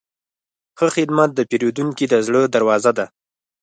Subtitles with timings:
[0.77, 3.05] ښه خدمت د پیرودونکي د زړه دروازه ده.